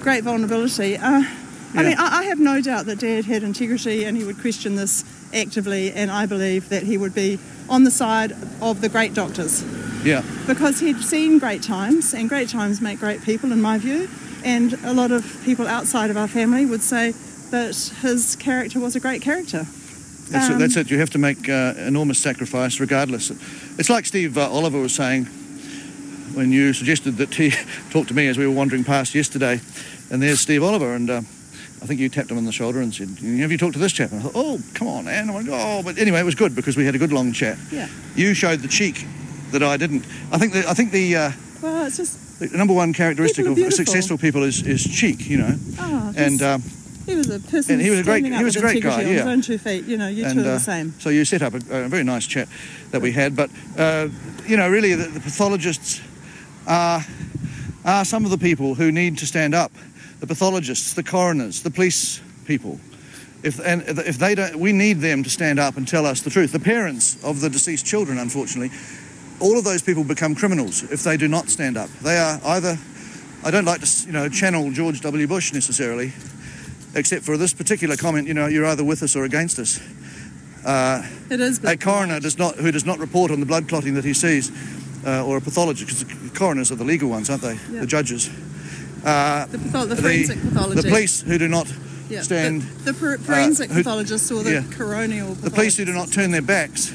great 0.00 0.22
vulnerability. 0.24 0.96
Uh, 0.96 1.24
I 1.74 1.82
mean, 1.82 1.96
I, 1.98 2.18
I 2.20 2.24
have 2.24 2.38
no 2.38 2.60
doubt 2.62 2.86
that 2.86 2.98
Dad 3.00 3.24
had 3.26 3.42
integrity 3.42 4.04
and 4.04 4.16
he 4.16 4.24
would 4.24 4.40
question 4.40 4.76
this 4.76 5.04
actively, 5.34 5.92
and 5.92 6.10
I 6.10 6.26
believe 6.26 6.68
that 6.70 6.82
he 6.84 6.96
would 6.96 7.14
be 7.14 7.38
on 7.68 7.84
the 7.84 7.90
side 7.90 8.32
of 8.62 8.80
the 8.80 8.88
great 8.88 9.12
doctors 9.12 9.62
Yeah. 10.04 10.22
because 10.46 10.80
he'd 10.80 11.02
seen 11.02 11.38
great 11.38 11.62
times, 11.62 12.14
and 12.14 12.28
great 12.28 12.48
times 12.48 12.80
make 12.80 13.00
great 13.00 13.22
people, 13.22 13.52
in 13.52 13.60
my 13.60 13.78
view. 13.78 14.08
And 14.44 14.74
a 14.84 14.94
lot 14.94 15.10
of 15.10 15.40
people 15.44 15.66
outside 15.66 16.10
of 16.10 16.16
our 16.16 16.28
family 16.28 16.64
would 16.64 16.82
say 16.82 17.12
that 17.50 17.74
his 18.02 18.36
character 18.36 18.78
was 18.80 18.94
a 18.96 19.00
great 19.00 19.20
character. 19.22 19.66
That's, 20.30 20.48
it, 20.48 20.52
Um, 20.52 20.58
that's 20.58 20.76
it. 20.76 20.90
You 20.90 20.98
have 20.98 21.10
to 21.10 21.18
make 21.18 21.48
uh, 21.48 21.74
enormous 21.78 22.18
sacrifice 22.18 22.80
regardless. 22.80 23.30
It's 23.78 23.90
like 23.90 24.06
Steve 24.06 24.38
uh, 24.38 24.48
Oliver 24.48 24.80
was 24.80 24.94
saying 24.94 25.26
when 26.34 26.52
you 26.52 26.72
suggested 26.72 27.16
that 27.18 27.34
he 27.34 27.52
talked 27.90 28.08
to 28.08 28.14
me 28.14 28.28
as 28.28 28.38
we 28.38 28.46
were 28.46 28.52
wandering 28.54 28.84
past 28.84 29.14
yesterday. 29.14 29.60
And 30.10 30.22
there's 30.22 30.40
Steve 30.40 30.62
Oliver, 30.62 30.94
and 30.94 31.10
uh, 31.10 31.20
I 31.82 31.86
think 31.86 32.00
you 32.00 32.08
tapped 32.08 32.30
him 32.30 32.38
on 32.38 32.44
the 32.44 32.52
shoulder 32.52 32.80
and 32.80 32.94
said, 32.94 33.08
"Have 33.08 33.52
you 33.52 33.58
talked 33.58 33.74
to 33.74 33.78
this 33.78 33.92
chap?" 33.92 34.10
And 34.12 34.20
I 34.20 34.24
thought, 34.24 34.32
"Oh, 34.34 34.60
come 34.74 34.88
on, 34.88 35.08
Anne." 35.08 35.30
I 35.30 35.34
went, 35.34 35.48
"Oh," 35.50 35.82
but 35.84 35.98
anyway, 35.98 36.20
it 36.20 36.24
was 36.24 36.34
good 36.34 36.54
because 36.54 36.76
we 36.76 36.84
had 36.84 36.94
a 36.94 36.98
good 36.98 37.12
long 37.12 37.32
chat. 37.32 37.58
Yeah. 37.70 37.88
You 38.14 38.34
showed 38.34 38.60
the 38.60 38.68
cheek 38.68 39.06
that 39.52 39.62
I 39.62 39.76
didn't. 39.76 40.04
I 40.32 40.38
think 40.38 40.52
the, 40.52 40.68
I 40.68 40.74
think 40.74 40.90
the, 40.92 41.16
uh, 41.16 41.32
Well, 41.62 41.86
it's 41.86 41.96
just 41.98 42.40
the 42.40 42.48
number 42.56 42.74
one 42.74 42.92
characteristic 42.92 43.46
of 43.46 43.58
successful 43.72 44.18
people 44.18 44.42
is, 44.42 44.62
is 44.66 44.82
cheek. 44.84 45.28
You 45.28 45.38
know, 45.38 45.54
oh, 45.78 46.12
and. 46.16 46.42
Um, 46.42 46.62
he 47.06 47.14
was 47.14 47.30
a 47.30 47.38
person. 47.38 47.74
and 47.74 47.82
he 47.82 47.90
was 47.90 48.00
a 48.00 48.02
great- 48.02 48.24
he 48.26 48.42
was 48.42 48.56
a 48.56 48.60
great 48.60 48.82
guy, 48.82 49.02
integrity 49.02 49.14
yeah. 49.14 49.22
On 49.22 49.28
his 49.28 49.36
own 49.36 49.42
two 49.42 49.58
feet. 49.58 49.84
You 49.84 49.96
know, 49.96 50.08
you 50.08 50.24
and, 50.24 50.34
two 50.34 50.44
are 50.44 50.48
uh, 50.50 50.54
the 50.54 50.58
same. 50.58 50.92
So 50.98 51.10
you 51.10 51.24
set 51.24 51.40
up 51.40 51.54
a, 51.54 51.84
a 51.84 51.88
very 51.88 52.02
nice 52.02 52.26
chat 52.26 52.48
that 52.90 53.00
we 53.00 53.12
had, 53.12 53.36
but 53.36 53.48
uh, 53.78 54.08
you 54.46 54.56
know, 54.56 54.68
really, 54.68 54.94
the, 54.94 55.06
the 55.06 55.20
pathologists 55.20 56.00
are 56.66 57.04
are 57.84 58.04
some 58.04 58.24
of 58.24 58.32
the 58.32 58.38
people 58.38 58.74
who 58.74 58.90
need 58.90 59.18
to 59.18 59.26
stand 59.26 59.54
up. 59.54 59.70
The 60.20 60.26
pathologists, 60.26 60.94
the 60.94 61.02
coroners, 61.02 61.62
the 61.62 61.70
police 61.70 62.20
people. 62.46 62.80
If 63.42 63.60
and 63.60 63.82
if 63.86 64.18
they 64.18 64.34
don't, 64.34 64.56
we 64.56 64.72
need 64.72 65.00
them 65.00 65.22
to 65.22 65.30
stand 65.30 65.58
up 65.58 65.76
and 65.76 65.86
tell 65.86 66.06
us 66.06 66.22
the 66.22 66.30
truth. 66.30 66.52
The 66.52 66.58
parents 66.58 67.22
of 67.22 67.40
the 67.40 67.50
deceased 67.50 67.84
children, 67.86 68.18
unfortunately, 68.18 68.76
all 69.40 69.58
of 69.58 69.64
those 69.64 69.82
people 69.82 70.04
become 70.04 70.34
criminals 70.34 70.82
if 70.90 71.02
they 71.02 71.16
do 71.16 71.28
not 71.28 71.48
stand 71.50 71.76
up. 71.76 71.90
They 72.02 72.16
are 72.18 72.40
either. 72.44 72.78
I 73.44 73.50
don't 73.50 73.66
like 73.66 73.82
to, 73.82 74.06
you 74.06 74.12
know, 74.12 74.28
channel 74.28 74.72
George 74.72 75.00
W. 75.02 75.26
Bush 75.28 75.52
necessarily, 75.52 76.12
except 76.94 77.24
for 77.24 77.36
this 77.36 77.52
particular 77.52 77.96
comment. 77.96 78.26
You 78.26 78.34
know, 78.34 78.46
you're 78.46 78.66
either 78.66 78.82
with 78.84 79.02
us 79.02 79.14
or 79.14 79.24
against 79.24 79.58
us. 79.58 79.78
Uh, 80.64 81.06
It 81.30 81.40
is. 81.40 81.62
a 81.62 81.76
coroner 81.76 82.18
does 82.18 82.38
not, 82.38 82.56
who 82.56 82.72
does 82.72 82.84
not 82.84 82.98
report 82.98 83.30
on 83.30 83.38
the 83.38 83.46
blood 83.46 83.68
clotting 83.68 83.94
that 83.94 84.04
he 84.04 84.14
sees, 84.14 84.50
uh, 85.06 85.24
or 85.24 85.36
a 85.36 85.40
pathologist, 85.40 85.86
because 85.86 86.30
the 86.32 86.36
coroners 86.36 86.72
are 86.72 86.76
the 86.76 86.84
legal 86.84 87.08
ones, 87.08 87.30
aren't 87.30 87.42
they? 87.42 87.56
Yeah. 87.70 87.80
The 87.80 87.86
judges. 87.86 88.28
Uh, 89.06 89.46
The, 89.46 89.58
patho- 89.58 89.88
the 89.88 89.96
forensic 89.96 90.40
the, 90.42 90.48
pathology. 90.48 90.80
the 90.82 90.88
police 90.88 91.20
who 91.22 91.38
do 91.38 91.46
not 91.48 91.72
yeah. 92.10 92.22
stand, 92.22 92.62
The, 92.62 92.92
the 92.92 92.98
per- 92.98 93.18
forensic 93.18 93.70
who- 93.70 93.84
pathologist 93.84 94.32
or 94.32 94.42
the 94.42 94.52
yeah. 94.54 94.62
coronial. 94.62 95.40
the 95.40 95.50
police 95.50 95.76
who 95.76 95.84
do 95.84 95.92
not 95.92 96.10
turn 96.10 96.32
their 96.32 96.42
backs 96.42 96.92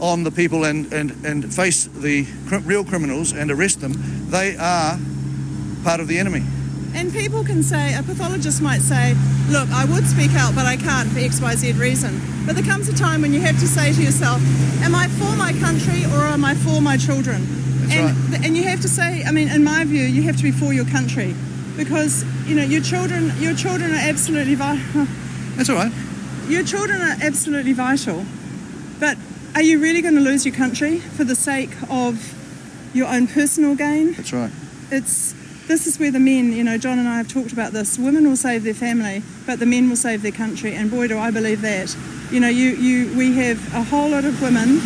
on 0.00 0.24
the 0.24 0.30
people 0.30 0.64
and, 0.64 0.90
and, 0.92 1.12
and 1.26 1.52
face 1.54 1.84
the 1.84 2.24
cr- 2.48 2.64
real 2.64 2.82
criminals 2.84 3.32
and 3.32 3.50
arrest 3.50 3.80
them, 3.82 3.92
they 4.30 4.56
are 4.56 4.98
part 5.84 6.00
of 6.00 6.08
the 6.08 6.18
enemy. 6.18 6.42
And 6.94 7.12
people 7.12 7.44
can 7.44 7.62
say, 7.62 7.92
a 7.94 8.02
pathologist 8.02 8.62
might 8.62 8.80
say, 8.80 9.14
look, 9.50 9.68
I 9.70 9.84
would 9.84 10.06
speak 10.06 10.32
out, 10.32 10.54
but 10.54 10.64
I 10.64 10.76
can't 10.78 11.10
for 11.10 11.18
X, 11.18 11.40
Y, 11.42 11.54
Z 11.56 11.72
reason. 11.72 12.18
But 12.46 12.54
there 12.56 12.64
comes 12.64 12.88
a 12.88 12.94
time 12.96 13.20
when 13.20 13.34
you 13.34 13.40
have 13.42 13.58
to 13.60 13.66
say 13.68 13.92
to 13.92 14.02
yourself, 14.02 14.40
am 14.82 14.94
I 14.94 15.08
for 15.20 15.36
my 15.36 15.52
country 15.60 16.04
or 16.06 16.24
am 16.24 16.42
I 16.46 16.54
for 16.54 16.80
my 16.80 16.96
children? 16.96 17.42
That's 17.88 18.00
and, 18.00 18.32
right. 18.32 18.46
and 18.46 18.56
you 18.56 18.64
have 18.64 18.80
to 18.82 18.88
say, 18.88 19.24
I 19.24 19.32
mean, 19.32 19.48
in 19.48 19.64
my 19.64 19.84
view, 19.84 20.04
you 20.04 20.22
have 20.22 20.36
to 20.36 20.42
be 20.42 20.50
for 20.50 20.72
your 20.72 20.84
country 20.84 21.34
because, 21.76 22.24
you 22.46 22.54
know, 22.54 22.62
your 22.62 22.82
children, 22.82 23.32
your 23.38 23.54
children 23.54 23.92
are 23.92 24.08
absolutely 24.08 24.54
vital. 24.54 25.06
That's 25.56 25.70
all 25.70 25.76
right. 25.76 25.92
Your 26.48 26.64
children 26.64 27.00
are 27.00 27.16
absolutely 27.22 27.72
vital. 27.72 28.24
But 29.00 29.16
are 29.54 29.62
you 29.62 29.80
really 29.80 30.02
going 30.02 30.14
to 30.14 30.20
lose 30.20 30.44
your 30.44 30.54
country 30.54 30.98
for 30.98 31.24
the 31.24 31.34
sake 31.34 31.70
of 31.90 32.34
your 32.94 33.08
own 33.08 33.26
personal 33.26 33.74
gain? 33.74 34.12
That's 34.12 34.32
right. 34.32 34.50
it's 34.90 35.34
this 35.68 35.86
is 35.86 35.98
where 35.98 36.10
the 36.10 36.18
men, 36.18 36.52
you 36.52 36.64
know, 36.64 36.78
John 36.78 36.98
and 36.98 37.06
I 37.06 37.18
have 37.18 37.28
talked 37.28 37.52
about 37.52 37.72
this. 37.72 37.98
Women 37.98 38.26
will 38.26 38.36
save 38.36 38.64
their 38.64 38.72
family, 38.72 39.22
but 39.46 39.58
the 39.58 39.66
men 39.66 39.88
will 39.90 39.96
save 39.96 40.22
their 40.22 40.32
country, 40.32 40.74
and 40.74 40.90
boy, 40.90 41.08
do 41.08 41.18
I 41.18 41.30
believe 41.30 41.60
that. 41.60 41.94
You 42.30 42.40
know, 42.40 42.48
you, 42.48 42.70
you 42.70 43.16
we 43.16 43.34
have 43.36 43.74
a 43.74 43.82
whole 43.82 44.08
lot 44.08 44.24
of 44.24 44.40
women 44.40 44.80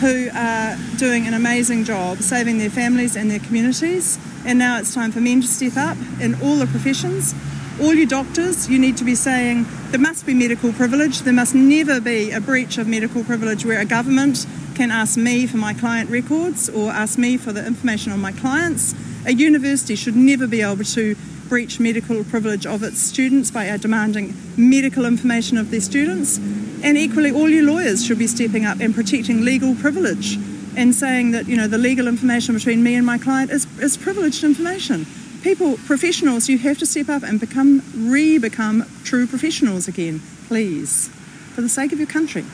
who 0.00 0.28
are 0.34 0.76
doing 0.98 1.26
an 1.26 1.34
amazing 1.34 1.84
job 1.84 2.18
saving 2.18 2.58
their 2.58 2.70
families 2.70 3.16
and 3.16 3.30
their 3.30 3.38
communities, 3.38 4.18
and 4.44 4.58
now 4.58 4.78
it's 4.78 4.94
time 4.94 5.12
for 5.12 5.20
men 5.20 5.40
to 5.40 5.46
step 5.46 5.76
up 5.76 5.96
in 6.20 6.34
all 6.42 6.56
the 6.56 6.66
professions. 6.66 7.34
All 7.80 7.92
you 7.92 8.06
doctors, 8.06 8.68
you 8.70 8.78
need 8.78 8.96
to 8.96 9.04
be 9.04 9.14
saying 9.14 9.66
there 9.90 10.00
must 10.00 10.24
be 10.24 10.32
medical 10.32 10.72
privilege. 10.72 11.20
There 11.20 11.32
must 11.32 11.54
never 11.54 12.00
be 12.00 12.30
a 12.30 12.40
breach 12.40 12.78
of 12.78 12.88
medical 12.88 13.22
privilege 13.22 13.66
where 13.66 13.80
a 13.80 13.84
government 13.84 14.46
can 14.74 14.90
ask 14.90 15.18
me 15.18 15.46
for 15.46 15.58
my 15.58 15.74
client 15.74 16.08
records 16.08 16.68
or 16.68 16.90
ask 16.90 17.18
me 17.18 17.36
for 17.36 17.52
the 17.52 17.66
information 17.66 18.12
on 18.12 18.20
my 18.20 18.32
clients. 18.32 18.94
A 19.26 19.32
university 19.32 19.94
should 19.94 20.16
never 20.16 20.46
be 20.46 20.62
able 20.62 20.84
to 20.84 21.16
breach 21.48 21.78
medical 21.78 22.24
privilege 22.24 22.66
of 22.66 22.82
its 22.82 23.00
students 23.00 23.50
by 23.50 23.76
demanding 23.76 24.34
medical 24.56 25.04
information 25.04 25.58
of 25.58 25.70
their 25.70 25.80
students. 25.80 26.38
And 26.86 26.96
equally, 26.96 27.32
all 27.32 27.48
your 27.48 27.64
lawyers 27.64 28.06
should 28.06 28.20
be 28.20 28.28
stepping 28.28 28.64
up 28.64 28.78
and 28.78 28.94
protecting 28.94 29.44
legal 29.44 29.74
privilege 29.74 30.36
and 30.76 30.94
saying 30.94 31.32
that, 31.32 31.48
you 31.48 31.56
know, 31.56 31.66
the 31.66 31.78
legal 31.78 32.06
information 32.06 32.54
between 32.54 32.80
me 32.80 32.94
and 32.94 33.04
my 33.04 33.18
client 33.18 33.50
is, 33.50 33.66
is 33.80 33.96
privileged 33.96 34.44
information. 34.44 35.04
People, 35.42 35.78
professionals, 35.78 36.48
you 36.48 36.58
have 36.58 36.78
to 36.78 36.86
step 36.86 37.08
up 37.08 37.24
and 37.24 37.40
become, 37.40 37.82
re 37.96 38.38
become 38.38 38.84
true 39.02 39.26
professionals 39.26 39.88
again, 39.88 40.20
please, 40.46 41.08
for 41.56 41.60
the 41.60 41.68
sake 41.68 41.90
of 41.90 41.98
your 41.98 42.06
country. 42.06 42.44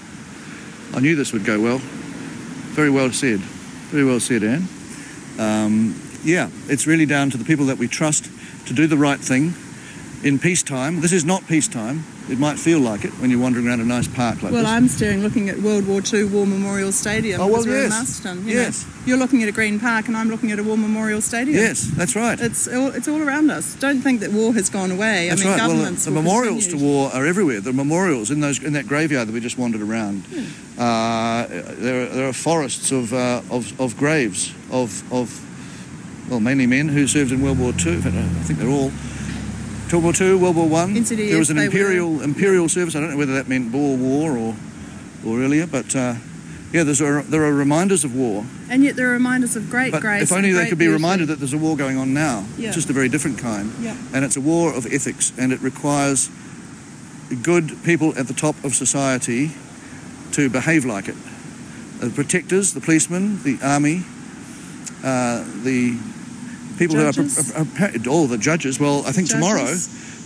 I 0.95 1.01
knew 1.01 1.15
this 1.15 1.35
would 1.35 1.45
go 1.45 1.61
well. 1.61 1.79
Very 2.73 2.89
well 2.89 3.13
said. 3.13 3.41
Very 3.91 4.07
well 4.07 4.19
said, 4.19 4.43
Anne. 4.45 4.67
Um, 5.39 6.01
yeah, 6.25 6.49
it's 6.69 6.87
really 6.87 7.05
down 7.05 7.29
to 7.33 7.37
the 7.37 7.45
people 7.45 7.67
that 7.67 7.77
we 7.77 7.87
trust 7.87 8.31
to 8.67 8.73
do 8.73 8.87
the 8.87 8.97
right 8.97 9.21
thing 9.21 9.53
in 10.23 10.39
peacetime. 10.39 11.01
This 11.01 11.13
is 11.13 11.25
not 11.25 11.47
peacetime. 11.47 12.05
It 12.31 12.39
might 12.39 12.59
feel 12.59 12.79
like 12.79 13.05
it 13.05 13.11
when 13.19 13.31
you're 13.31 13.41
wandering 13.41 13.67
around 13.67 13.81
a 13.81 13.85
nice 13.85 14.07
park 14.07 14.43
like 14.43 14.53
Well, 14.53 14.63
this. 14.63 14.71
I'm 14.71 14.87
staring, 14.89 15.23
looking 15.23 15.49
at 15.49 15.59
World 15.59 15.87
War 15.87 16.01
II 16.13 16.25
War 16.25 16.47
Memorial 16.47 16.93
Stadium 16.93 17.41
Oh, 17.41 17.49
well, 17.49 17.67
yes. 17.67 18.21
You 18.25 18.35
know. 18.35 18.41
Yes. 18.43 18.87
You're 19.05 19.19
looking 19.19 19.43
at 19.43 19.49
a 19.49 19.53
green 19.53 19.81
park, 19.81 20.07
and 20.07 20.17
I'm 20.17 20.29
looking 20.29 20.53
at 20.53 20.59
a 20.59 20.63
War 20.63 20.79
Memorial 20.79 21.21
Stadium. 21.21 21.57
yes, 21.57 21.91
that's 21.97 22.15
right. 22.15 22.41
It's 22.41 22.69
all, 22.69 22.89
it's 22.95 23.09
all 23.09 23.21
around 23.21 23.51
us. 23.51 23.75
Don't 23.75 24.01
think 24.01 24.21
that 24.21 24.31
war 24.31 24.55
has 24.55 24.71
gone 24.71 24.93
away. 24.93 25.29
That's 25.29 25.43
I 25.43 25.45
mean, 25.45 25.53
right. 25.53 25.59
Well, 25.61 25.69
the, 25.69 25.75
governments 25.75 26.05
the 26.05 26.11
memorials 26.13 26.69
to 26.69 26.77
war 26.77 27.11
are 27.13 27.27
everywhere. 27.27 27.61
The 27.61 27.73
memorials 27.73 28.31
in 28.31 28.41
those 28.41 28.63
in 28.63 28.75
that 28.75 28.87
graveyard 28.87 29.27
that 29.29 29.33
we 29.33 29.41
just 29.41 29.59
wandered 29.59 29.83
around. 29.83 30.25
Hmm. 30.27 30.81
Uh, 30.81 31.47
there, 31.49 32.03
are, 32.03 32.07
there 32.07 32.29
are 32.29 32.33
forests 32.33 32.93
of, 32.93 33.13
uh, 33.13 33.43
of 33.51 33.79
of 33.81 33.97
graves 33.97 34.55
of 34.71 35.03
of 35.13 35.41
well, 36.31 36.41
mainly 36.41 36.67
men 36.67 36.89
who 36.89 37.07
served 37.07 37.33
in 37.33 37.43
World 37.43 37.59
War. 37.59 37.71
In 37.71 37.77
I 37.77 38.43
think 38.45 38.59
they're 38.61 38.69
all. 38.69 38.93
World 39.93 40.05
War 40.05 40.13
Two, 40.13 40.39
World 40.39 40.57
War 40.57 40.69
One. 40.69 40.95
There 40.95 41.39
was 41.39 41.51
an 41.51 41.57
they 41.57 41.63
were- 41.69 41.73
imperial 41.75 42.21
imperial 42.23 42.69
service. 42.69 42.97
I 42.97 43.01
don't 43.01 43.11
know 43.11 43.17
whether 43.19 43.35
that 43.35 43.49
meant 43.49 43.71
Boer 43.73 43.97
War 43.97 44.37
or 44.39 44.55
or 45.25 45.41
earlier, 45.41 45.67
but 45.67 45.95
uh, 45.95 46.15
yeah, 46.73 46.83
there's 46.85 47.01
a, 47.01 47.23
there 47.29 47.45
are 47.45 47.53
reminders 47.53 48.03
of 48.05 48.17
war. 48.17 48.45
And 48.71 48.83
yet 48.83 48.97
there 48.97 49.09
are 49.11 49.13
reminders 49.13 49.55
of 49.57 49.69
great 49.71 49.93
But 49.93 50.01
grace. 50.01 50.23
if 50.23 50.33
only 50.33 50.53
they 50.53 50.69
could 50.69 50.79
be 50.79 50.87
beauty. 50.87 50.95
reminded 50.95 51.29
that 51.29 51.39
there's 51.39 51.53
a 51.53 51.59
war 51.59 51.77
going 51.77 51.99
on 51.99 52.15
now, 52.15 52.45
Yeah. 52.57 52.71
just 52.73 52.89
a 52.91 52.93
very 52.95 53.09
different 53.11 53.39
kind. 53.39 53.71
Yeah. 53.81 53.95
And 54.15 54.25
it's 54.25 54.37
a 54.37 54.41
war 54.41 54.73
of 54.75 54.87
ethics, 54.87 55.33
and 55.39 55.53
it 55.53 55.61
requires 55.61 56.31
good 57.43 57.77
people 57.85 58.19
at 58.19 58.27
the 58.27 58.35
top 58.35 58.57
of 58.65 58.75
society 58.75 59.53
to 60.33 60.49
behave 60.49 60.85
like 60.87 61.09
it. 61.09 61.17
The 62.01 62.09
protectors, 62.11 62.73
the 62.73 62.81
policemen, 62.81 63.43
the 63.45 63.59
army, 63.63 64.03
uh, 65.05 65.45
the 65.63 65.99
people 66.89 66.97
Judges. 66.97 67.53
who 67.53 67.59
are, 67.59 67.87
are, 67.87 67.91
are 67.91 68.11
all 68.11 68.27
the 68.27 68.39
judges. 68.39 68.81
Well, 68.81 69.05
I 69.07 69.13
think 69.13 69.29
tomorrow 69.29 69.67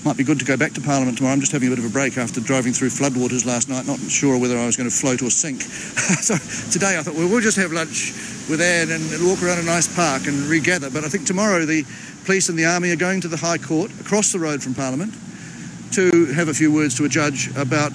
might 0.05 0.17
be 0.17 0.25
good 0.25 0.39
to 0.39 0.45
go 0.45 0.57
back 0.57 0.73
to 0.73 0.81
Parliament 0.81 1.19
tomorrow. 1.19 1.35
I'm 1.35 1.41
just 1.41 1.53
having 1.53 1.69
a 1.69 1.71
bit 1.75 1.81
of 1.81 1.85
a 1.85 1.93
break 1.93 2.17
after 2.17 2.41
driving 2.41 2.73
through 2.73 2.91
floodwaters 2.91 3.45
last 3.45 3.69
night, 3.69 3.87
not 3.87 3.99
sure 3.99 4.39
whether 4.39 4.57
I 4.57 4.65
was 4.65 4.77
going 4.77 4.89
to 4.89 4.95
float 4.95 5.21
or 5.23 5.31
sink. 5.31 5.63
so 6.23 6.37
today 6.71 6.97
I 6.99 7.03
thought, 7.03 7.15
well, 7.15 7.29
we'll 7.29 7.41
just 7.41 7.57
have 7.57 7.73
lunch 7.73 8.13
with 8.49 8.61
Anne 8.61 8.91
and 8.91 9.03
walk 9.27 9.43
around 9.43 9.59
a 9.59 9.65
nice 9.65 9.93
park 9.95 10.27
and 10.27 10.37
regather. 10.47 10.91
But 10.91 11.05
I 11.05 11.09
think 11.09 11.27
tomorrow 11.27 11.65
the 11.67 11.85
police 12.25 12.49
and 12.49 12.59
the 12.59 12.67
army 12.67 12.91
are 12.93 12.97
going 12.97 13.21
to 13.23 13.29
the 13.29 13.37
High 13.37 13.59
Court 13.59 13.91
across 14.01 14.33
the 14.33 14.39
road 14.39 14.63
from 14.63 14.75
Parliament 14.75 15.13
to 15.93 16.27
have 16.33 16.49
a 16.49 16.55
few 16.55 16.73
words 16.73 16.97
to 16.97 17.05
a 17.05 17.09
judge 17.09 17.51
about 17.57 17.93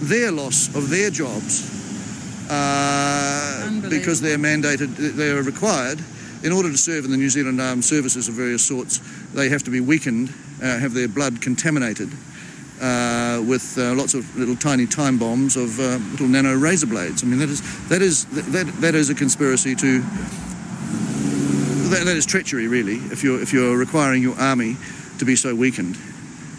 their 0.00 0.30
loss 0.30 0.74
of 0.76 0.90
their 0.90 1.10
jobs 1.10 1.64
uh, 2.50 3.88
because 3.88 4.20
they're 4.20 4.38
mandated, 4.38 4.94
they're 5.16 5.42
required 5.42 5.98
in 6.42 6.52
order 6.52 6.70
to 6.70 6.78
serve 6.78 7.04
in 7.04 7.10
the 7.10 7.16
New 7.16 7.30
Zealand 7.30 7.60
Armed 7.60 7.84
Services 7.84 8.28
of 8.28 8.34
various 8.34 8.64
sorts, 8.64 8.98
they 9.32 9.48
have 9.48 9.62
to 9.64 9.70
be 9.70 9.80
weakened, 9.80 10.28
uh, 10.62 10.78
have 10.78 10.94
their 10.94 11.08
blood 11.08 11.40
contaminated 11.40 12.10
uh, 12.80 13.42
with 13.46 13.76
uh, 13.78 13.94
lots 13.94 14.14
of 14.14 14.36
little 14.36 14.56
tiny 14.56 14.86
time 14.86 15.18
bombs 15.18 15.56
of 15.56 15.78
uh, 15.80 15.98
little 16.10 16.28
nano 16.28 16.54
razor 16.54 16.86
blades. 16.86 17.22
I 17.22 17.26
mean, 17.26 17.38
that 17.38 17.48
is 17.48 17.88
that 17.88 18.02
is 18.02 18.24
that 18.26 18.66
that 18.80 18.94
is 18.94 19.10
a 19.10 19.14
conspiracy 19.14 19.74
to. 19.74 20.00
That, 21.88 22.04
that 22.04 22.16
is 22.16 22.26
treachery, 22.26 22.68
really. 22.68 22.96
If 22.96 23.24
you're 23.24 23.40
if 23.40 23.52
you're 23.52 23.76
requiring 23.76 24.22
your 24.22 24.38
army 24.38 24.76
to 25.18 25.24
be 25.24 25.36
so 25.36 25.54
weakened. 25.54 25.96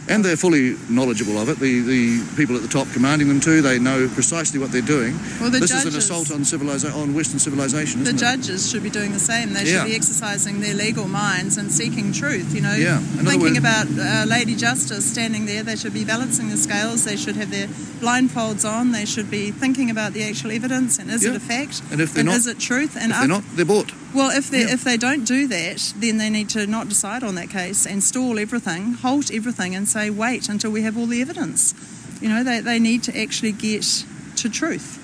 And 0.10 0.26
they're 0.26 0.36
fully 0.38 0.76
knowledgeable 0.90 1.38
of 1.38 1.50
it. 1.50 1.60
The, 1.60 1.82
the 1.82 2.36
people 2.36 2.56
at 2.56 2.64
the 2.64 2.68
top 2.68 2.88
commanding 2.94 3.28
them 3.28 3.40
to, 3.42 3.62
they 3.62 3.78
know 3.78 4.10
precisely 4.10 4.58
what 4.60 4.72
they're 4.72 4.82
doing. 4.82 5.14
Well, 5.40 5.52
the 5.52 5.60
this 5.60 5.70
judges, 5.70 5.86
is 5.86 5.94
an 5.94 6.00
assault 6.00 6.32
on 6.32 6.40
civilisa- 6.42 6.94
on 6.96 7.14
Western 7.14 7.38
civilization, 7.38 8.00
the 8.04 8.10
isn't 8.10 8.18
it? 8.18 8.20
judges 8.20 8.70
should 8.72 8.82
be 8.82 8.90
doing 8.90 9.12
the 9.14 9.20
same. 9.20 9.54
They 9.54 9.66
Yeah. 9.66 9.82
should 9.84 9.90
be 9.92 9.96
exercising 9.96 10.62
their 10.62 10.74
legal 10.74 11.08
minds 11.08 11.58
and 11.58 11.72
seeking 11.72 12.12
truth. 12.12 12.56
You 12.56 12.62
know, 12.62 12.74
Yeah. 12.74 12.98
Thinking 13.00 13.40
words- 13.42 13.58
about 13.60 13.88
uh, 14.00 14.26
Lady 14.28 14.56
Justice 14.56 15.06
standing 15.06 15.46
there. 15.46 15.62
They 15.62 15.76
should 15.76 15.94
be 15.94 16.06
balancing 16.06 16.50
the 16.50 16.58
scales. 16.58 17.06
They 17.06 17.16
should 17.16 17.36
have 17.36 17.52
their 17.52 17.68
blindfolds 18.02 18.66
on. 18.68 18.92
They 18.92 19.06
should 19.06 19.30
be 19.30 19.52
thinking 19.52 19.92
about 19.92 20.14
the 20.14 20.24
actual 20.24 20.52
evidence 20.52 20.98
and 20.98 21.12
is 21.12 21.24
it 21.24 21.36
a 21.36 21.40
fact 21.40 21.82
And 21.92 22.02
if 22.02 22.14
they're 22.14 22.22
and 22.22 22.30
not- 22.30 22.38
is 22.38 22.48
it 22.48 22.58
truth? 22.60 22.98
And 23.00 23.12
If 23.12 23.20
they're 23.20 23.28
not, 23.28 23.44
they're 23.56 23.66
bought. 23.66 23.92
Well, 24.14 24.32
if 24.32 24.50
they 24.50 24.62
Yeah. 24.62 24.74
if 24.74 24.84
they 24.84 24.98
don't 24.98 25.24
do 25.26 25.48
that, 25.48 25.94
then 25.98 26.18
they 26.18 26.30
need 26.30 26.50
to 26.50 26.66
not 26.66 26.90
decide 26.90 27.24
on 27.24 27.36
that 27.36 27.50
case 27.50 27.86
and 27.86 28.04
stall 28.04 28.40
everything, 28.40 28.94
halt 28.94 29.30
everything, 29.32 29.76
and 29.76 29.88
say 29.88 30.10
wait 30.10 30.50
until 30.50 30.72
we 30.72 30.82
have 30.82 30.98
all 30.98 31.06
the 31.08 31.22
evidence. 31.22 31.74
You 32.22 32.30
know, 32.30 32.44
they, 32.44 32.60
they 32.60 32.80
need 32.80 33.04
to 33.04 33.18
actually 33.18 33.52
get 33.54 34.04
to 34.38 34.50
truth. 34.50 34.98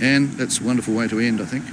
And 0.00 0.30
that's 0.34 0.60
a 0.60 0.64
wonderful 0.64 0.94
way 0.94 1.08
to 1.08 1.18
end, 1.18 1.40
I 1.40 1.44
think. 1.46 1.64